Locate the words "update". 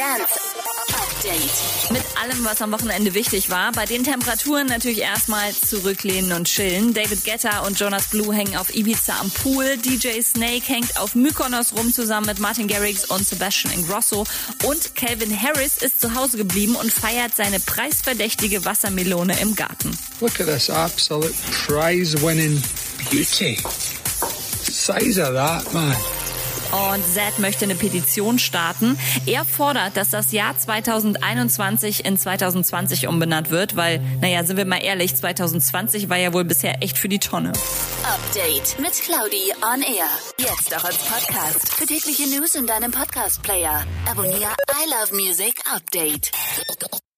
0.94-1.90, 38.04-38.78, 45.74-46.30